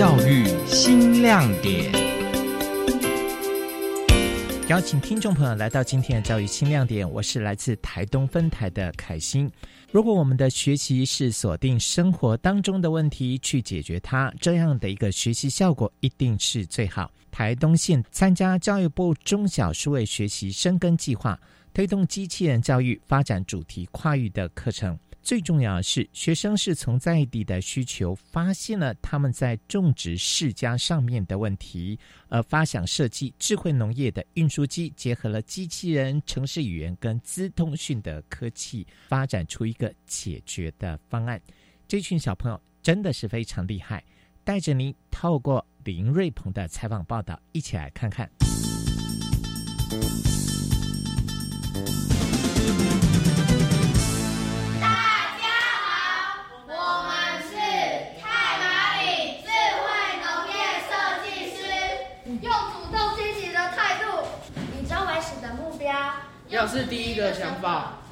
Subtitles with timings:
[0.00, 1.92] 教育新亮点。
[4.66, 9.52] 邀请听众朋友来到今天的教育新亮点，我是来自台东分台的凯欣。
[9.92, 17.10] 如果我们的学习是锁定生活当中的问题去解决它，这样的一个学习效果一定是最好。
[17.30, 21.38] 台东县参加教育部中小数位学习深耕计划，
[21.74, 24.98] 推动机器人教育发展主题跨域的课程。
[25.22, 31.98] 最重要的是，学生是从在地的需求发现了他们在种植世家上面的问题，
[32.28, 41.40] 而发想设计智慧农业的运输机，结合了机器人、城市语言跟资通讯的科技，发展出一个解决的方案。
[41.86, 44.02] 这群小朋友真的是非常厉害，
[44.42, 48.28] 带着您透过林瑞鹏的采访报道，一起来看看。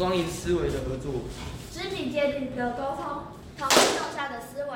[0.00, 1.12] 双赢思维的合作，
[1.70, 3.04] 肢体接地的沟通，
[3.58, 4.70] 同一上下的思维，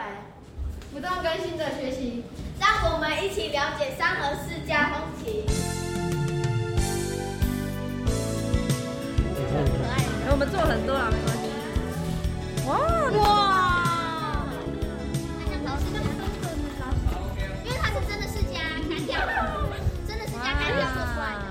[0.92, 2.26] 不断更新的学习，
[2.60, 5.46] 让我们一起了解三和世家风情。
[9.48, 11.48] 很可爱，我们做很多了，没关系。
[12.68, 12.76] 哇
[13.16, 14.44] 哇！
[17.64, 19.24] 因为他是真的世家干掉，
[20.06, 21.44] 真的是家干掉做出来的。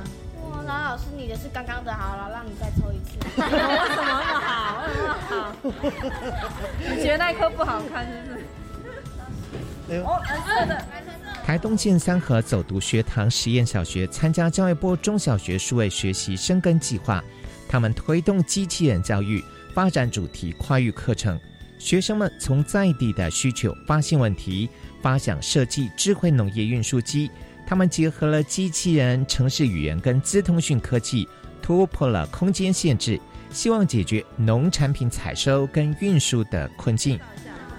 [0.65, 2.92] 老师，你的是刚刚的，好了，让你再抽
[3.35, 3.41] 一次。
[3.41, 4.83] 为什么那么好？
[4.85, 5.55] 为什么好？
[6.79, 8.11] 你觉得那一颗不好看，是
[9.87, 9.99] 不是？
[9.99, 10.85] 哦，蓝色的。
[11.43, 17.21] 台东县三河走读学堂实验小学参加教育部中小学数位学习深耕计划，
[17.67, 21.37] 他们推动机器人教育发展主题跨域课程，
[21.77, 24.69] 学生们从在地的需求发现问题，
[25.01, 27.29] 发想设计智慧农业运输机。
[27.67, 31.27] 他们结合了机器人、城市语言跟资通讯科技，
[31.61, 33.19] 突破了空间限制，
[33.53, 37.19] 希望解决农产品采收跟运输的困境。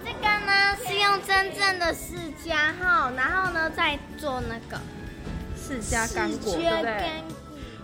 [0.04, 2.14] 这个呢是用真正的释
[2.46, 4.80] 迦号，然后呢再做那个
[5.60, 7.10] 释迦干果，对不对？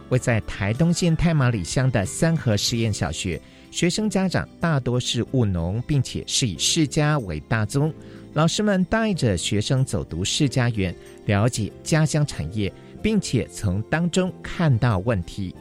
[0.09, 3.41] 位在台东县太马里乡的三河实验小学，
[3.71, 7.93] 学生家长大多是务农，并且是以世家为大宗。
[8.33, 10.95] 老师们带着学生走读世家园，
[11.27, 15.55] 了解家乡产业，并且从当中看到问题。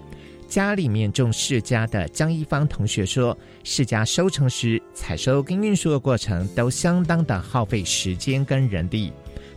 [0.49, 9.13] 家里面种世家的江一芳同学说，世家收成时，采收跟运输的过程都相当的耗费时间跟人力。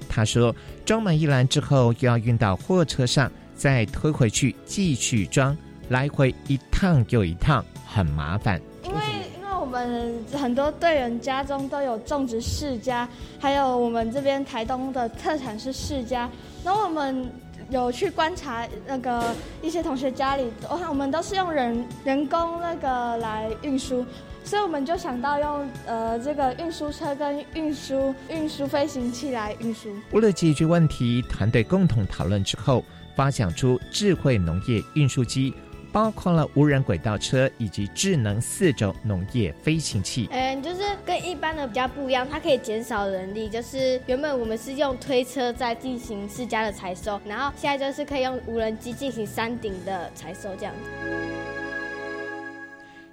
[0.06, 0.54] 他说，
[0.84, 5.56] 装满一篮之后，又要运到货车上，再推回去继续装，
[5.88, 8.60] 来回一趟又一趟，很麻烦。
[8.84, 9.00] 因为
[9.40, 13.08] 因为我们很多队员家中都有种植世家，
[13.40, 16.28] 还有我们这边台东的特产是世家。
[16.62, 17.32] 那我们
[17.70, 24.04] 有去观察那个一些同学家里，我看我们都是用人人工那个来运输，
[24.44, 29.88] 所以我们就想到用呃这个运输车跟运输运输飞行器来运输。
[30.12, 32.84] 为了解决问题，团队共同讨论之后，
[33.14, 35.54] 发想出智慧农业运输机。
[35.92, 40.28] 包括了无人轨道车以及智能四轴农业飞行器。
[40.32, 43.48] 嗯，就是跟一般的比较不一样，它可以减少人力。
[43.48, 51.31] 就是原本我们是用推车在进行自家的采收，然后现在就是可以用无人机进行山顶的采收这样子。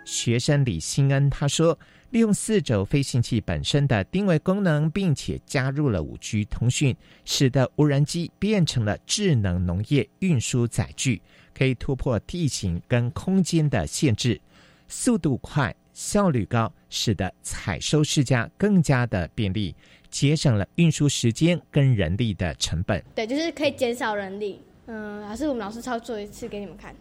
[0.09, 1.77] 学生李新恩他说，
[2.09, 11.21] 利用四轴飞行器本身的定位功能，并且加入了五 G 通讯，使得无人机变成了智能农业运输载具。
[11.53, 14.41] 可以突破地形跟空间的限制，
[14.87, 19.75] 速度快、效率高，使得采收世家更加的便利，
[20.09, 23.03] 节省了运输时间跟人力的成本。
[23.13, 24.59] 对，就是可以减少人力。
[24.87, 26.95] 嗯，还是我们老师操作一次给你们看。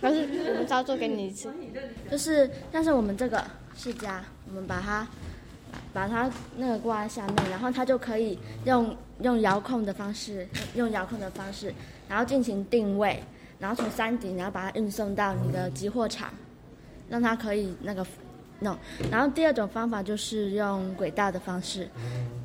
[0.00, 1.52] 但是我，们操作给你一次。
[2.10, 3.44] 就是但是我们这个
[3.76, 5.06] 是家，我们把它
[5.92, 11.72] 把它那个挂在下面，然后它就可以用用遥控的方式，用遥控的方式，
[12.08, 13.22] 然后进行定位。
[13.60, 16.34] 然后从山顶，然后把它运送到你的集货场，
[17.08, 18.04] 让它可以那个
[18.58, 18.76] 弄。
[19.10, 21.88] 然后第二种方法就是用轨道的方式。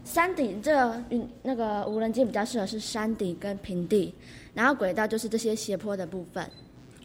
[0.05, 1.03] 山顶这个
[1.41, 4.13] 那个无人机比较适合是山顶跟平地，
[4.53, 6.49] 然后轨道就是这些斜坡的部分。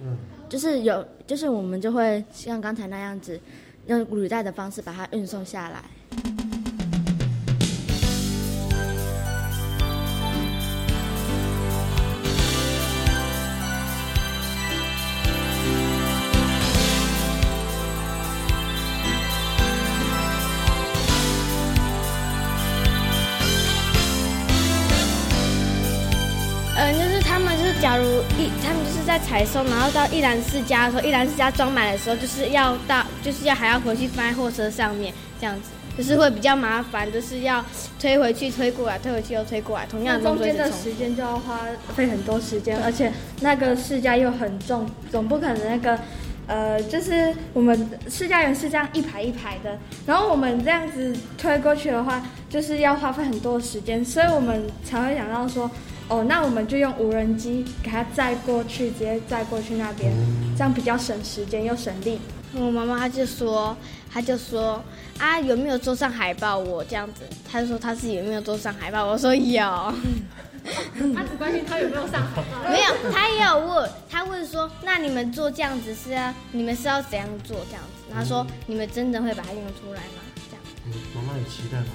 [0.00, 0.16] 嗯，
[0.48, 3.40] 就是有，就是我们就会像刚才那样子，
[3.86, 5.84] 用履带的方式把它运送下来。
[28.38, 37.64] 一，他们就是在采收，然后到一兰世家的时候，一兰世家装满的时候，就是要到，就是要还要回去放在货车上面，这样子，就是会比较麻烦，就是要
[37.98, 41.60] 推回去、推过来、推回去又推过来，同样中间的时间就要花
[41.94, 45.98] 费很多时间，而且那个世家又很重，总不可能那个。
[46.46, 52.22] 呃，就是我们试驾员是这样一排一排的，然后我们这样子推过去的话，
[52.54, 55.68] 就是要花费很多时间，所以我们才会想到说，
[56.06, 60.12] 哦，那我们就用无人机给它载过去，直接载过去那边，
[60.56, 62.20] 这样比较省时间又省力。
[62.54, 63.76] 我妈妈她就说，
[64.08, 64.80] 她就说
[65.18, 66.56] 啊，有没有做上海报？
[66.56, 69.04] 我这样子，她就说她自己有没有做上海报？
[69.04, 69.92] 我说有。
[71.12, 76.32] 他只关心他有没有上海报， 没有，他也有问，他问说，那你们做这样子是啊？
[76.52, 78.14] 你们是要怎样做这样子？
[78.14, 80.22] 他说，你们真的会把它用出来吗？
[80.48, 80.62] 这样。
[81.16, 81.86] 妈妈有期待吗？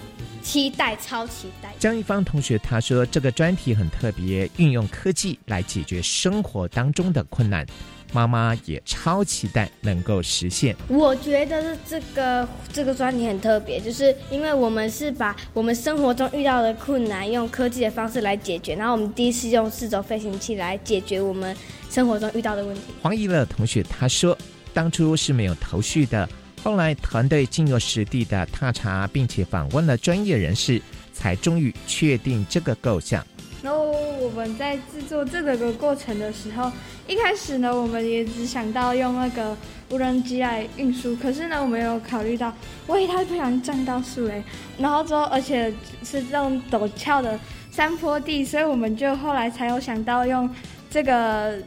[0.41, 1.73] 期待，超期待。
[1.79, 7.65] 江一芳同学他说，这个专题很特别，运用科技来解决生活当中的困难。
[8.11, 10.75] 妈妈也超期待能够实现。
[10.87, 21.55] 我觉得这个这个专题很特别，就是因为我们是把我们生活中遇到的困难用科技的方式来解决，然后我们第一次用四轴飞行器来解决我们
[21.91, 22.81] 生活中遇到的问题。
[23.03, 24.35] 黄怡乐同学他说，
[24.73, 26.27] 当初是没有头绪的，
[26.63, 30.81] 后来团队经由实地的踏查，并且访问了专业人士，
[31.13, 33.25] 才终于确定这个构想。
[33.61, 36.71] 然后我们在制作这个个过程的时候，
[37.07, 39.55] 一开始呢，我们也只想到用那个
[39.89, 41.15] 无人机来运输。
[41.17, 42.53] 可是呢，我们有考虑到，
[42.87, 44.41] 万一它不小心撞到树诶，
[44.77, 45.73] 然后之后而且
[46.03, 47.37] 是这种陡峭的
[47.71, 50.49] 山坡地，所以我们就后来才有想到用
[50.89, 51.57] 这个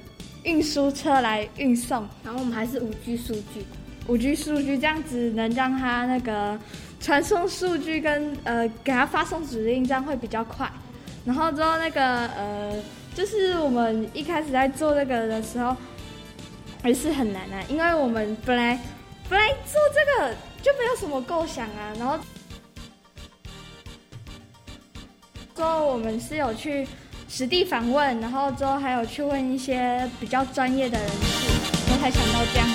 [0.45, 2.09] 运输车来运送。
[2.25, 3.67] 然后我们还是五 G 数据，
[4.09, 6.59] 五 G 数据这样子能让它那个
[7.01, 10.71] 传送数据跟呃给它发送指令，这样会比较快。
[11.25, 12.75] 然后之后那个呃，
[13.15, 15.77] 就是我们一开始在做这个的时候，
[16.83, 18.79] 还是很难啊，因为我们本来
[19.29, 21.95] 本来做这个就没有什么构想啊。
[21.97, 22.19] 然后
[25.55, 26.87] 之后我们是有去
[27.29, 31.49] 实地访问，然后之后还有去问一些比较专业的人士，
[31.89, 32.69] 然后才想到这样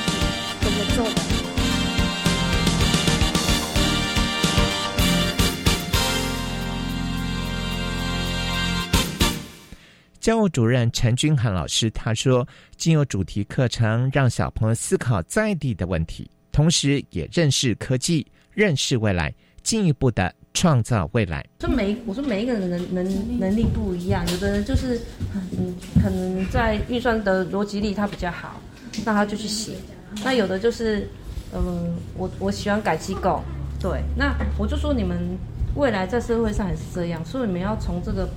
[10.19, 12.45] 教务主任陈君涵老师他说
[12.75, 19.33] ：“经由主题课程，让小朋友思考在地的问题，同时也认识科技，认识未来，
[19.63, 24.99] 进一步的创造未来。”说每我说每一个人能能能力不一样，有的人就是
[25.33, 25.73] 嗯，
[26.03, 28.59] 可能在预算的逻辑力他比较好，
[29.05, 29.75] 那他就去写；
[30.23, 31.07] 那有的就是
[31.53, 33.41] 嗯，我我喜欢改机构，
[33.79, 35.37] 对，那我就说你们
[35.75, 38.29] 未来在社会上也是这样，所以你们要从这个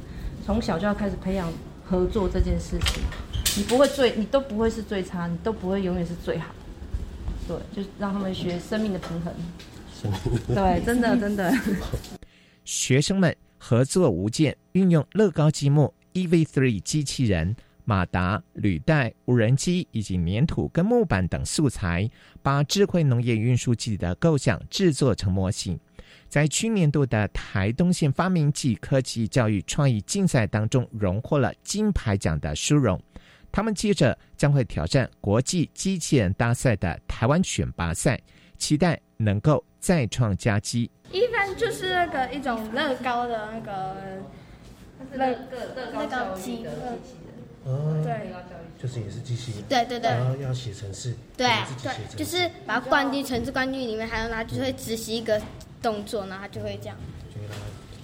[0.45, 1.53] 从小就要开始培养。
[1.83, 3.03] 合作这件事情，
[3.57, 6.47] 你不会最，你都不会是最差，你都不会永远是最好。
[7.49, 9.35] 对，就是让他们学生命的平衡。
[10.55, 11.53] 对，真的真的。
[12.65, 17.57] 学生们合作无间，运用乐高积木、EV3 机器人、
[17.91, 22.09] 马达、履带、无人机以及粘土跟木板等素材，
[22.41, 25.77] 把智慧农业运输机的构想制作成模型。
[26.29, 32.97] 在去年度的台东县发明暨科技教育创意竞赛当中，荣获了金牌奖的殊荣。
[33.51, 38.21] 他们接着将会挑战国际机器人大赛的台湾选拔赛，
[38.57, 40.89] 期待能够再创佳绩。
[41.11, 43.97] 一般就是那个一种乐高的那个
[45.17, 46.71] 乐乐乐高机的
[47.65, 48.33] 哦，对，
[48.81, 51.47] 就是也是机器人，对对对，然后要写程式，对
[51.83, 55.41] 对，就是把它灌进程式灌进里面，还有它就会执行一个。
[55.83, 56.97] 动作然后它就会这样。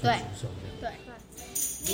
[0.00, 0.18] 对
[0.80, 0.90] 对。
[1.84, 1.92] 嘿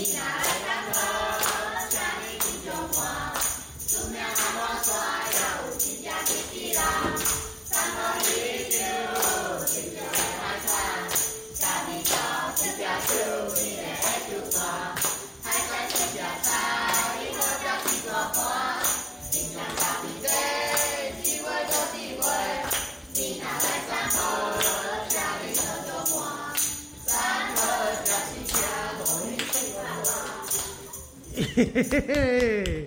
[31.55, 32.87] 嘿嘿嘿，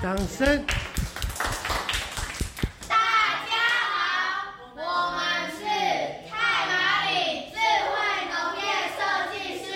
[0.00, 0.64] 掌声！
[2.88, 2.94] 大
[3.48, 4.80] 家好，我
[5.16, 5.64] 们是
[6.30, 7.90] 太马里智慧
[8.30, 8.62] 农业
[8.94, 9.00] 设
[9.32, 9.66] 计师。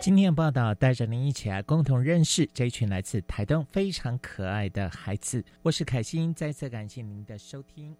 [0.00, 5.44] 今天的报道带着您一起来共同认识这一群来自台东非常可爱的孩子。
[5.62, 7.90] 我是凯欣，再次感谢您的收听。
[7.90, 7.98] 我们。